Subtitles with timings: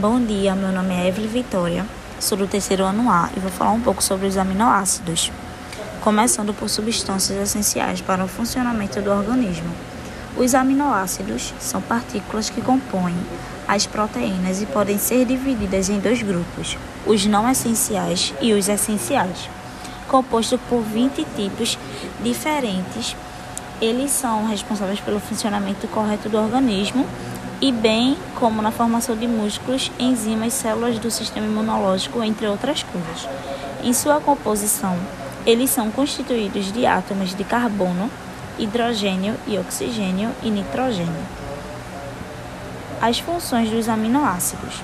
[0.00, 1.84] Bom dia, meu nome é Evelyn Vitória,
[2.18, 5.30] sou do terceiro ano A e vou falar um pouco sobre os aminoácidos,
[6.00, 9.68] começando por substâncias essenciais para o funcionamento do organismo.
[10.38, 13.14] Os aminoácidos são partículas que compõem
[13.68, 19.50] as proteínas e podem ser divididas em dois grupos, os não essenciais e os essenciais.
[20.08, 21.78] Composto por 20 tipos
[22.22, 23.14] diferentes,
[23.82, 27.06] eles são responsáveis pelo funcionamento correto do organismo
[27.60, 33.28] e bem como na formação de músculos, enzimas, células do sistema imunológico, entre outras coisas.
[33.82, 34.96] Em sua composição,
[35.46, 38.10] eles são constituídos de átomos de carbono,
[38.58, 41.26] hidrogênio e oxigênio e nitrogênio.
[43.00, 44.82] As funções dos aminoácidos.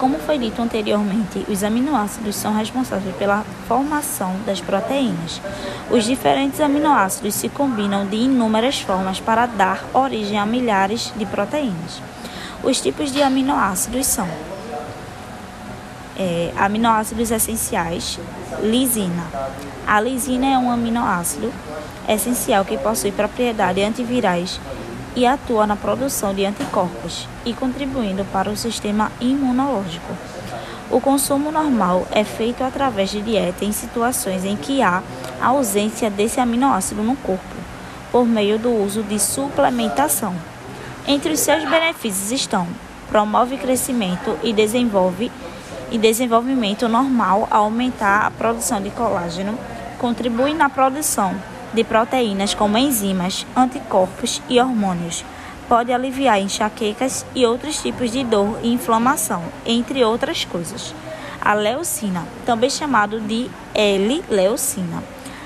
[0.00, 5.42] Como foi dito anteriormente, os aminoácidos são responsáveis pela formação das proteínas.
[5.90, 12.00] Os diferentes aminoácidos se combinam de inúmeras formas para dar origem a milhares de proteínas.
[12.64, 14.26] Os tipos de aminoácidos são
[16.18, 18.18] é, aminoácidos essenciais,
[18.62, 19.26] lisina.
[19.86, 21.52] A lisina é um aminoácido
[22.08, 24.58] essencial que possui propriedades antivirais
[25.16, 30.12] e atua na produção de anticorpos e contribuindo para o sistema imunológico.
[30.90, 35.02] O consumo normal é feito através de dieta em situações em que há
[35.40, 37.56] ausência desse aminoácido no corpo,
[38.10, 40.34] por meio do uso de suplementação.
[41.06, 42.66] Entre os seus benefícios estão:
[43.08, 45.30] promove crescimento e desenvolve
[45.90, 49.58] e desenvolvimento normal ao aumentar a produção de colágeno,
[49.98, 51.34] contribui na produção
[51.72, 55.24] de proteínas como enzimas, anticorpos e hormônios.
[55.68, 60.94] Pode aliviar enxaquecas e outros tipos de dor e inflamação, entre outras coisas.
[61.40, 65.02] A leucina, também chamado de L-leucina.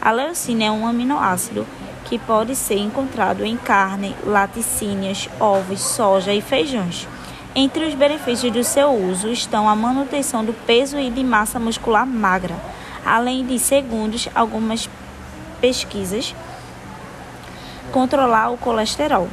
[0.00, 1.66] A leucina é um aminoácido
[2.06, 7.06] que pode ser encontrado em carne, laticínios, ovos, soja e feijões.
[7.54, 12.06] Entre os benefícios do seu uso estão a manutenção do peso e de massa muscular
[12.06, 12.54] magra,
[13.04, 14.88] além de, segundo algumas
[15.60, 16.34] pesquisas,
[17.92, 19.28] controlar o colesterol.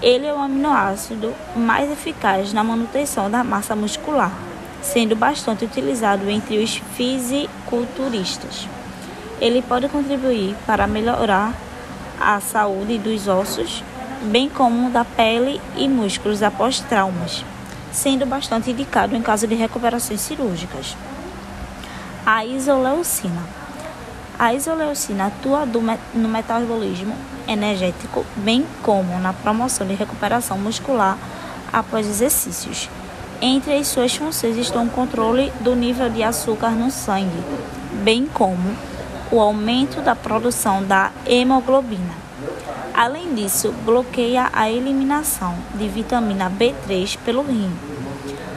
[0.00, 4.32] Ele é o aminoácido mais eficaz na manutenção da massa muscular,
[4.80, 8.68] sendo bastante utilizado entre os fisiculturistas.
[9.40, 11.52] Ele pode contribuir para melhorar
[12.20, 13.82] a saúde dos ossos,
[14.22, 17.44] bem como da pele e músculos após traumas,
[17.92, 20.96] sendo bastante indicado em caso de recuperações cirúrgicas.
[22.26, 23.42] A isoleucina
[24.38, 25.66] a isoleucina atua
[26.14, 27.14] no metabolismo
[27.48, 31.18] energético, bem como na promoção de recuperação muscular
[31.72, 32.88] após exercícios.
[33.42, 37.42] Entre as suas funções estão o controle do nível de açúcar no sangue,
[38.04, 38.76] bem como
[39.30, 42.14] o aumento da produção da hemoglobina.
[42.94, 47.72] Além disso, bloqueia a eliminação de vitamina B3 pelo rim.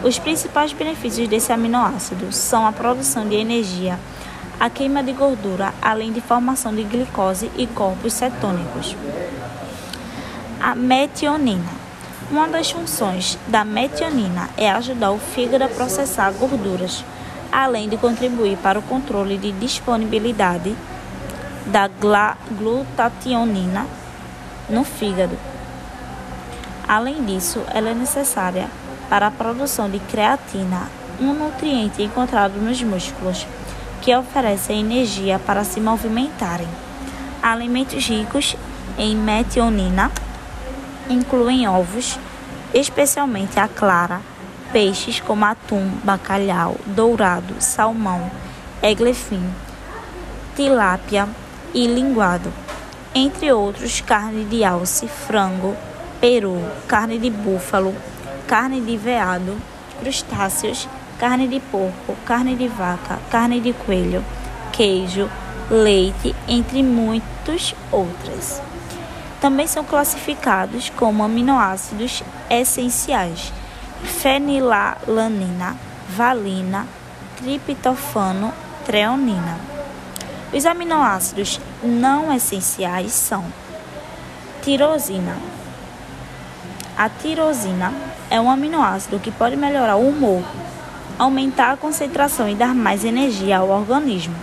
[0.03, 3.99] Os principais benefícios desse aminoácido são a produção de energia
[4.61, 8.95] a queima de gordura, além de formação de glicose e corpos cetônicos.
[10.61, 11.81] A metionina.
[12.29, 17.03] Uma das funções da metionina é ajudar o fígado a processar gorduras,
[17.51, 20.75] além de contribuir para o controle de disponibilidade
[21.65, 21.89] da
[22.55, 23.87] glutationina
[24.69, 25.35] no fígado.
[26.87, 28.67] Além disso, ela é necessária
[29.09, 30.87] para a produção de creatina,
[31.19, 33.47] um nutriente encontrado nos músculos
[34.01, 36.67] que oferecem energia para se movimentarem.
[37.41, 38.55] Alimentos ricos
[38.97, 40.11] em metionina
[41.09, 42.19] incluem ovos,
[42.73, 44.21] especialmente a clara,
[44.71, 48.29] peixes como atum, bacalhau, dourado, salmão,
[48.81, 49.43] eglefim,
[50.55, 51.27] tilápia
[51.73, 52.51] e linguado,
[53.13, 55.75] entre outros carne de alce, frango,
[56.19, 56.57] peru,
[56.87, 57.93] carne de búfalo,
[58.47, 59.57] carne de veado,
[59.99, 60.87] crustáceos
[61.21, 64.25] carne de porco, carne de vaca, carne de coelho,
[64.71, 65.29] queijo,
[65.69, 68.59] leite, entre muitos outras.
[69.39, 73.53] Também são classificados como aminoácidos essenciais:
[74.03, 75.77] fenilalanina,
[76.09, 76.87] valina,
[77.37, 78.51] triptofano,
[78.83, 79.59] treonina.
[80.51, 83.45] Os aminoácidos não essenciais são
[84.63, 85.37] tirosina.
[86.97, 87.93] A tirosina
[88.27, 90.43] é um aminoácido que pode melhorar o humor,
[91.21, 94.33] aumentar a concentração e dar mais energia ao organismo.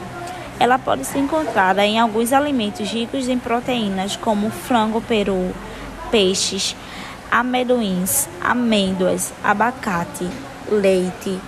[0.60, 5.52] Ela pode ser encontrada em alguns alimentos ricos em proteínas, como frango, peru,
[6.08, 6.76] peixes,
[7.32, 10.28] amendoins, amêndoas, abacate,
[10.70, 11.40] leite,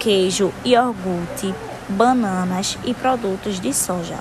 [0.00, 1.54] queijo, iogurte,
[1.88, 4.18] bananas e produtos de soja.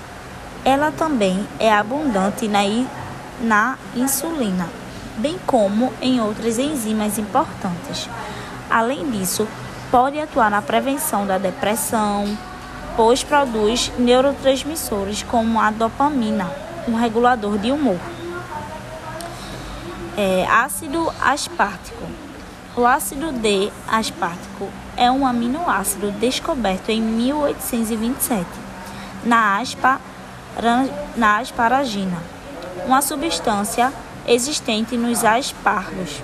[0.64, 2.62] Ela também é abundante na,
[3.42, 4.70] na insulina,
[5.18, 8.08] bem como em outras enzimas importantes.
[8.70, 9.48] Além disso,
[9.92, 12.26] pode atuar na prevenção da depressão,
[12.96, 16.50] pois produz neurotransmissores como a dopamina,
[16.88, 18.00] um regulador de humor.
[20.18, 22.06] É, ácido aspartico.
[22.76, 28.46] O ácido D aspartico é um aminoácido descoberto em 1827
[29.26, 30.00] na, aspa,
[31.18, 32.18] na asparagina,
[32.86, 33.92] uma substância
[34.26, 36.22] existente nos aspargos.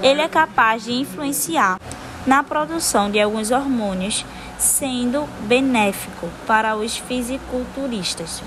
[0.00, 1.79] Ele é capaz de influenciar
[2.26, 4.24] na produção de alguns hormônios,
[4.58, 8.42] sendo benéfico para os fisiculturistas,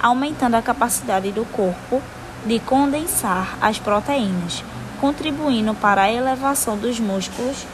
[0.00, 2.00] aumentando a capacidade do corpo
[2.44, 4.62] de condensar as proteínas,
[5.00, 7.66] contribuindo para a elevação dos músculos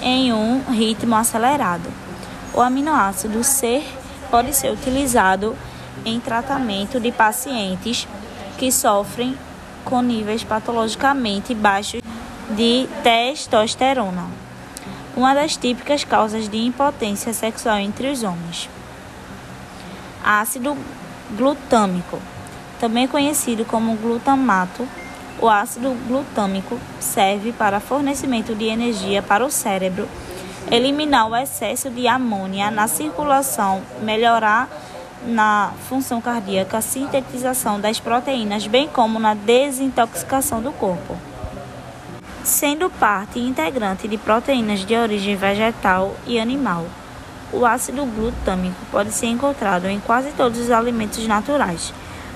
[0.00, 1.88] em um ritmo acelerado.
[2.54, 3.82] O aminoácido C
[4.30, 5.56] pode ser utilizado
[6.04, 8.06] em tratamento de pacientes
[8.56, 9.36] que sofrem
[9.84, 12.00] com níveis patologicamente baixos
[12.50, 14.26] de testosterona,
[15.16, 18.68] uma das típicas causas de impotência sexual entre os homens.
[20.24, 20.76] Ácido
[21.36, 22.18] glutâmico,
[22.80, 24.86] também conhecido como glutamato,
[25.40, 30.08] o ácido glutâmico serve para fornecimento de energia para o cérebro,
[30.70, 34.68] eliminar o excesso de amônia na circulação, melhorar
[35.26, 41.16] na função cardíaca, sintetização das proteínas, bem como na desintoxicação do corpo.
[42.44, 46.86] Sendo parte integrante de proteínas de origem vegetal e animal,
[47.50, 51.90] o ácido glutâmico pode ser encontrado em quase todos os alimentos naturais,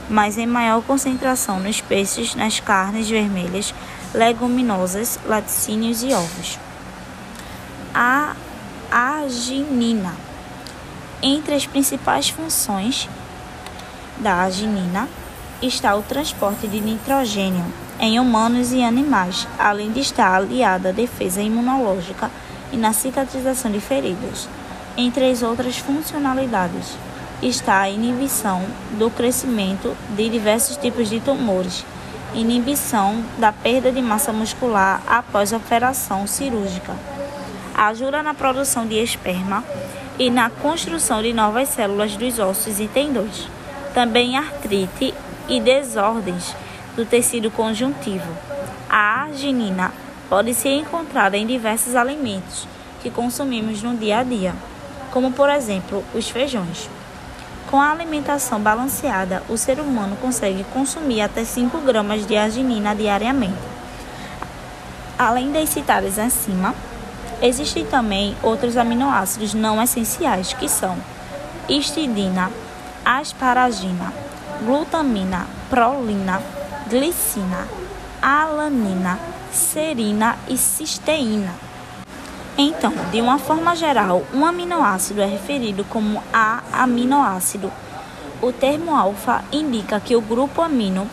[0.08, 3.74] mas em maior concentração nos peixes, nas carnes vermelhas,
[4.14, 6.58] leguminosas, laticínios e ovos.
[7.92, 8.34] A
[8.90, 10.14] arginina
[11.22, 13.10] entre as principais funções
[14.16, 15.06] da arginina
[15.60, 17.66] está o transporte de nitrogênio
[18.00, 22.30] em humanos e animais, além de estar aliada à defesa imunológica
[22.72, 24.48] e na cicatrização de feridas.
[24.96, 26.96] Entre as outras funcionalidades
[27.42, 28.62] está a inibição
[28.98, 31.84] do crescimento de diversos tipos de tumores,
[32.34, 36.94] inibição da perda de massa muscular após operação cirúrgica,
[37.76, 39.64] ajuda na produção de esperma
[40.18, 43.48] e na construção de novas células dos ossos e tendões.
[43.94, 45.14] Também artrite
[45.48, 46.54] e desordens
[46.98, 48.26] do tecido conjuntivo.
[48.90, 49.92] A arginina
[50.28, 52.66] pode ser encontrada em diversos alimentos
[53.00, 54.52] que consumimos no dia a dia,
[55.12, 56.90] como por exemplo os feijões.
[57.70, 63.54] Com a alimentação balanceada, o ser humano consegue consumir até 5 gramas de arginina diariamente.
[65.16, 66.74] Além das citadas acima,
[67.40, 70.96] Existem também outros aminoácidos não essenciais, que são
[71.68, 72.50] histidina,
[73.04, 74.12] asparagina,
[74.64, 76.42] glutamina, prolina,
[76.88, 77.68] glicina,
[78.22, 79.18] alanina,
[79.52, 81.52] serina e cisteína.
[82.56, 87.70] Então, de uma forma geral, um aminoácido é referido como A-aminoácido.
[88.40, 91.08] O termo alfa indica que o grupo amino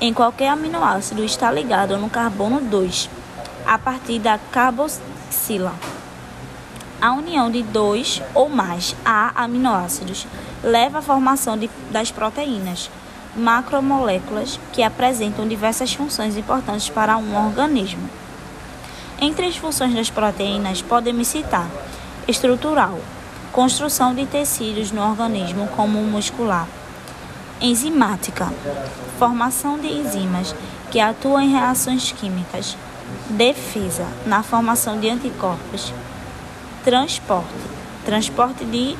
[0.00, 3.10] em qualquer aminoácido está ligado no carbono 2,
[3.66, 5.74] a partir da carboxila.
[7.00, 10.26] A união de dois ou mais A-aminoácidos
[10.62, 12.90] leva à formação de, das proteínas,
[13.36, 18.08] macromoléculas que apresentam diversas funções importantes para um organismo.
[19.20, 21.68] Entre as funções das proteínas, podemos citar
[22.26, 22.98] estrutural,
[23.52, 26.66] construção de tecidos no organismo, como o muscular,
[27.60, 28.52] enzimática,
[29.18, 30.54] formação de enzimas
[30.90, 32.76] que atuam em reações químicas,
[33.30, 35.92] defesa na formação de anticorpos,
[36.84, 37.48] transporte,
[38.04, 38.96] transporte de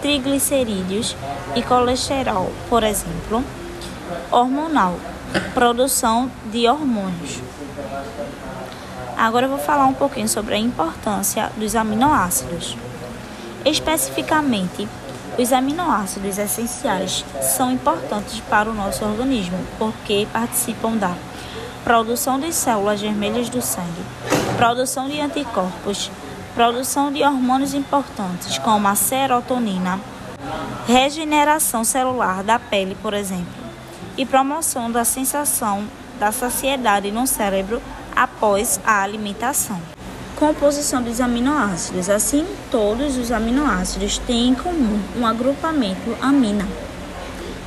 [0.00, 1.16] triglicerídeos
[1.54, 3.44] e colesterol, por exemplo,
[4.30, 4.96] hormonal,
[5.54, 7.40] produção de hormônios.
[9.16, 12.76] Agora eu vou falar um pouquinho sobre a importância dos aminoácidos.
[13.64, 14.88] Especificamente,
[15.38, 21.14] os aminoácidos essenciais são importantes para o nosso organismo porque participam da
[21.84, 24.02] produção de células vermelhas do sangue,
[24.56, 26.10] produção de anticorpos,
[26.54, 29.98] produção de hormônios importantes como a serotonina,
[30.86, 33.61] regeneração celular da pele, por exemplo,
[34.16, 35.84] e promoção da sensação
[36.18, 37.82] da saciedade no cérebro
[38.14, 39.80] após a alimentação.
[40.36, 42.08] Composição dos aminoácidos.
[42.08, 46.66] Assim, todos os aminoácidos têm em comum um agrupamento amina,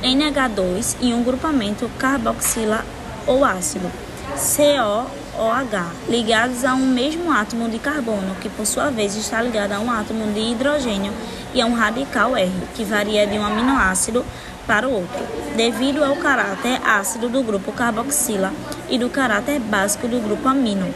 [0.02, 2.84] NH2 e um grupamento carboxila
[3.26, 3.90] ou ácido.
[4.36, 9.80] COOH, ligados a um mesmo átomo de carbono, que por sua vez está ligado a
[9.80, 11.12] um átomo de hidrogênio
[11.54, 14.24] e a um radical R, que varia de um aminoácido
[14.66, 15.22] para o outro,
[15.56, 18.52] devido ao caráter ácido do grupo carboxila
[18.88, 20.92] e do caráter básico do grupo amino.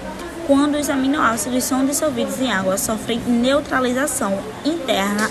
[0.46, 5.30] Quando os aminoácidos são dissolvidos em água, sofrem neutralização interna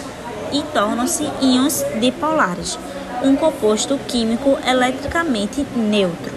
[0.51, 2.79] e tornam-se íons dipolares,
[3.23, 6.33] um composto químico eletricamente neutro.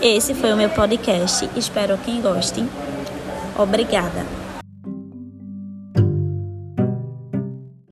[0.00, 1.48] Esse foi o meu podcast.
[1.56, 2.68] Espero que gostem.
[3.56, 4.43] Obrigada.